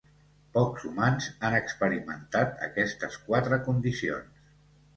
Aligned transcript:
Pocs 0.53 0.85
humans 0.91 1.27
han 1.49 1.57
experimentat 1.59 2.57
aquestes 2.71 3.21
quatre 3.29 3.63
condicions. 3.71 4.45